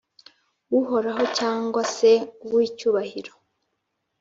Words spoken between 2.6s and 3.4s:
icyubahiro